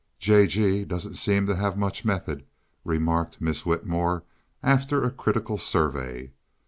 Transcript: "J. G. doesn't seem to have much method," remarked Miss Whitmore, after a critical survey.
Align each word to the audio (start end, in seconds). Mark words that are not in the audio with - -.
"J. 0.17 0.47
G. 0.47 0.83
doesn't 0.83 1.13
seem 1.13 1.45
to 1.45 1.55
have 1.55 1.77
much 1.77 2.03
method," 2.03 2.43
remarked 2.83 3.39
Miss 3.39 3.67
Whitmore, 3.67 4.23
after 4.63 5.03
a 5.03 5.11
critical 5.11 5.59
survey. 5.59 6.31